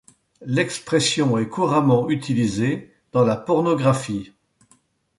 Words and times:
L'expression 0.47 1.37
est 1.37 1.47
couramment 1.47 2.09
utilisée 2.09 2.91
dans 3.11 3.23
la 3.23 3.35
pornographie. 3.35 4.31